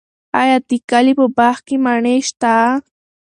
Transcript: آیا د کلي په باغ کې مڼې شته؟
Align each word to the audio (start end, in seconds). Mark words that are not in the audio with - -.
آیا 0.41 0.57
د 0.69 0.71
کلي 0.89 1.13
په 1.19 1.25
باغ 1.37 1.57
کې 1.67 1.75
مڼې 1.85 2.15
شته؟ 2.29 2.53